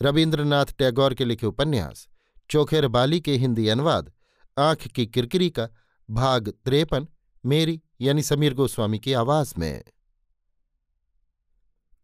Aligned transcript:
रविन्द्रनाथ 0.00 0.66
टैगोर 0.78 1.14
के 1.14 1.24
लिखे 1.24 1.46
उपन्यास, 1.46 2.08
चोखेर 2.50 2.86
बाली 2.88 3.20
के 3.20 3.36
हिंदी 3.36 3.68
अनुवाद, 3.68 4.12
आँख 4.56 4.86
की 4.86 5.06
किरकिरी 5.06 5.50
का 5.50 5.68
भाग 6.08 6.48
त्रेपन, 6.64 7.06
मेरी 7.44 7.80
यानी 8.00 8.22
समीर 8.22 8.54
गोस्वामी 8.54 8.98
की 8.98 9.12
आवाज़ 9.12 9.54
में। 9.58 9.82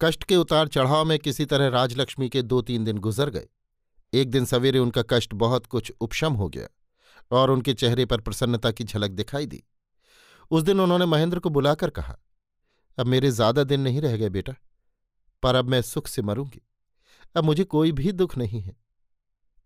कष्ट 0.00 0.25
के 0.25 0.37
उतार 0.37 0.69
चढ़ाव 0.69 1.05
में 1.05 1.19
किसी 1.19 1.45
तरह 1.45 1.69
राजलक्ष्मी 1.69 2.28
के 2.28 2.42
दो 2.42 2.61
तीन 2.62 2.84
दिन 2.84 2.98
गुजर 2.98 3.31
गए। 3.31 3.48
एक 4.12 4.31
दिन 4.31 4.45
सवेरे 4.45 4.78
उनका 4.78 5.03
कष्ट 5.03 5.34
बहुत 5.34 5.67
कुछ 5.67 5.92
उपशम 6.00 6.33
हो 6.33 6.48
गया 6.48 6.69
और 7.31 7.50
उनके 7.50 7.75
चेहरे 7.75 8.05
पर 8.05 8.20
प्रसन्नता 8.20 8.70
की 8.70 8.84
झलक 8.84 9.11
दिखाई 9.11 9.47
दी। 9.47 9.62
उस 10.50 10.62
दिन 10.62 10.81
उन्होंने 10.81 11.06
महेंद्र 11.06 11.39
को 11.39 11.50
बुलाकर 11.50 11.91
कहा, 11.91 12.17
अब 12.98 13.06
मेरे 13.06 13.31
ज़्यादा 13.31 13.65
दिन 13.65 13.81
नहीं 13.81 14.00
रह 14.00 14.17
गए 14.17 14.28
बेटा, 14.28 14.55
पर 15.42 15.55
अब 15.55 15.69
मैं 15.69 15.83
सुख 15.83 16.09
से 16.09 16.22
मरूँगी। 16.22 16.62
अब 17.35 17.45
मुझे 17.45 17.65
कोई 17.65 17.93
भी 17.93 18.13
दुख 18.13 18.39
नहीं 18.39 18.61
है। 18.61 18.77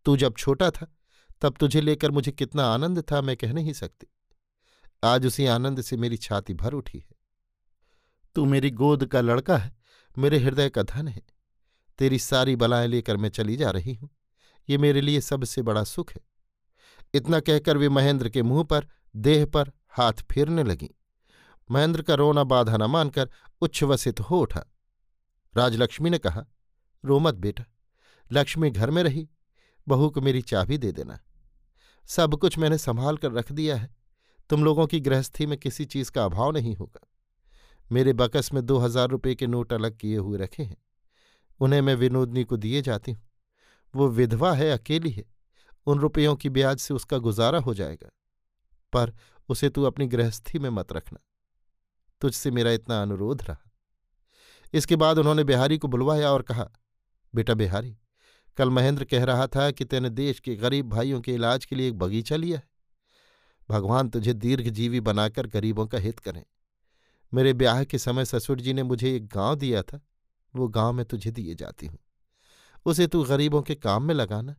तू 0.04 0.16
जब 0.16 0.34
छोटा 0.38 0.70
था, 0.70 0.94
तब 1.40 1.54
तुझे 1.60 1.80
लेकर 1.80 2.10
मुझे 2.10 2.32
कितना 2.32 2.64
आनंद 2.64 3.04
था 3.12 3.20
मैं 3.20 3.36
कह 3.36 3.52
नहीं 3.52 3.72
सकती। 3.72 4.06
आज 5.04 5.26
उसी 5.26 5.46
आनंद 5.46 5.80
से 5.80 5.96
मेरी 5.96 6.16
छाती 6.16 6.54
भर 6.54 6.72
उठी 6.72 6.98
है। 6.98 7.16
तू 8.34 8.44
मेरी 8.44 8.70
गोद 8.70 9.06
का 9.06 9.20
लड़का 9.20 9.56
है, 9.56 9.76
मेरे 10.18 10.38
हृदय 10.38 10.68
का 10.68 10.82
धन 10.82 11.08
है। 11.08 11.22
तेरी 11.98 12.18
सारी 12.18 12.56
बलाएँ 12.56 12.88
लेकर 12.88 13.16
मैं 13.16 13.28
चली 13.28 13.56
जा 13.56 13.70
रही 13.70 13.94
हूँ। 13.94 14.10
ये 14.68 14.78
मेरे 14.78 15.00
लिए 15.00 15.20
सबसे 15.20 15.62
बड़ा 15.62 15.84
सुख 15.84 16.12
है। 16.12 16.20
इतना 17.14 17.40
कहकर 17.40 17.76
वे 17.76 17.88
महेंद्र 17.88 18.28
के 18.28 18.42
मुँह 18.42 18.64
पर, 18.64 18.86
देह 19.16 19.46
पर 19.46 19.72
हाथ 19.88 20.12
फेरने 20.12 20.64
लगी। 20.64 20.90
महेंद्र 21.70 22.02
का 22.02 22.14
रोना 22.14 22.44
बाधा 22.44 22.76
न 22.76 22.82
मानकर 22.82 23.30
उच्छ्वसित 23.60 24.20
हो 24.20 24.40
उठा। 24.40 24.64
राजलक्ष्मी 25.56 26.10
ने 26.10 26.18
कहा 26.18 26.46
रो 27.04 27.18
मत 27.18 27.34
बेटा, 27.36 27.64
लक्ष्मी 28.30 28.70
घर 28.70 28.90
में 28.90 29.02
रही, 29.02 29.28
बहू 29.86 30.08
को 30.10 30.20
मेरी 30.20 30.42
चाबी 30.42 30.78
दे 30.78 30.92
देना। 30.92 31.18
सब 32.08 32.34
कुछ 32.34 32.58
मैंने 32.58 32.78
संभाल 32.78 33.16
कर 33.16 33.32
रख 33.32 33.52
दिया 33.52 33.76
है, 33.76 33.94
तुम 34.50 34.64
लोगों 34.64 34.86
की 34.86 35.00
गृहस्थी 35.00 35.46
में 35.46 35.56
किसी 35.58 35.84
चीज़ 35.84 36.10
का 36.10 36.24
अभाव 36.24 36.50
नहीं 36.50 36.74
होगा। 36.76 37.06
मेरे 37.90 38.12
बकस 38.12 38.52
में 38.52 38.64
दो 38.66 38.78
हज़ार 38.78 39.08
रुपये 39.08 39.34
के 39.34 39.46
नोट 39.46 39.72
अलग 39.72 39.96
किए 39.96 40.16
हुए 40.16 40.38
रखे 40.38 40.62
हैं, 40.62 40.76
उन्हें 41.60 41.80
मैं 41.82 41.94
विनोदनी 41.94 42.44
को 42.44 42.56
दिए 42.56 42.82
जाती 42.82 43.12
हूँ। 43.12 43.22
वो 43.94 44.08
विधवा 44.08 44.52
है, 44.54 44.70
अकेली 44.70 45.10
है, 45.10 45.24
उन 45.86 45.98
रुपयों 45.98 46.34
की 46.36 46.48
ब्याज 46.50 46.78
से 46.78 46.94
उसका 46.94 47.18
गुजारा 47.18 47.58
हो 47.58 47.74
जाएगा। 47.74 48.08
पर 48.92 49.12
उसे 49.48 49.68
तू 49.70 49.82
अपनी 49.82 50.06
गृहस्थी 50.06 50.58
में 50.58 50.68
मत 50.70 50.92
रखना, 50.92 51.18
तुझसे 52.22 52.50
मेरा 52.50 52.70
इतना 52.72 53.00
अनुरोध 53.02 53.42
रहा। 53.42 53.70
इसके 54.74 54.96
बाद 54.96 55.18
उन्होंने 55.18 55.44
बिहारी 55.44 55.78
को 55.78 55.88
बुलवाया 55.88 56.30
और 56.32 56.42
कहा 56.42 56.70
बेटा 57.34 57.54
बिहारी, 57.54 57.96
कल 58.56 58.70
महेंद्र 58.70 59.04
कह 59.04 59.24
रहा 59.24 59.46
था 59.46 59.70
कि 59.70 59.84
तेने 59.84 60.10
देश 60.10 60.40
के 60.40 60.56
गरीब 60.56 60.88
भाइयों 60.88 61.20
के 61.20 61.34
इलाज 61.34 61.64
के 61.64 61.76
लिए 61.76 61.88
एक 61.88 61.98
बगीचा 61.98 62.36
लिया 62.36 62.58
है। 62.58 62.68
भगवान 63.70 64.08
तुझे 64.08 64.32
दीर्घजीवी 64.32 65.00
बनाकर 65.00 65.46
गरीबों 65.46 65.86
का 65.86 65.98
हित 65.98 66.18
करें। 66.18 66.44
मेरे 67.34 67.52
ब्याह 67.52 67.84
के 67.84 67.98
समय 67.98 68.24
ससुर 68.24 68.60
जी 68.60 68.72
ने 68.72 68.82
मुझे 68.82 69.16
एक 69.16 69.26
गाँव 69.26 69.54
दिया 69.54 69.82
था, 69.82 70.00
वो 70.54 70.68
गाँव 70.68 70.92
मैं 70.92 71.06
तुझे 71.06 71.30
दिए 71.30 71.54
जाती 71.54 71.86
हूँ। 71.86 71.98
उसे 72.86 73.06
तू 73.06 73.24
गरीबों 73.24 73.62
के 73.62 73.74
काम 73.74 74.02
में 74.02 74.14
लगाना, 74.14 74.56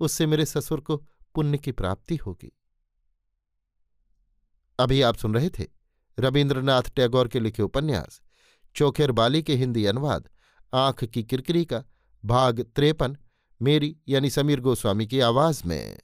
उससे 0.00 0.26
मेरे 0.26 0.46
ससुर 0.46 0.80
को 0.80 0.96
पुण्य 1.34 1.58
की 1.58 1.72
प्राप्ति 1.72 2.16
होगी। 2.16 2.52
अभी 4.78 5.02
आप 5.02 5.16
सुन 5.16 5.34
रहे 5.34 5.48
थे 5.48 5.66
रविन्द्रनाथ 6.18 6.82
टैगोर 6.82 7.28
के 7.28 7.40
लिखे 7.40 7.62
उपन्यास, 7.62 8.22
चोखेर 8.76 9.12
बाली 9.12 9.42
के 9.42 9.54
हिंदी 9.54 9.84
अनुवाद, 9.84 10.28
आँख 10.74 11.04
की 11.04 11.22
किरकिरी 11.22 11.64
का 11.64 11.84
भाग 12.26 12.60
त्रेपन 12.76 13.16
मेरी 13.62 13.96
यानी 14.08 14.30
समीर 14.30 14.60
गोस्वामी 14.60 15.06
की 15.06 15.20
आवाज़ 15.20 15.62
में। 15.66 15.98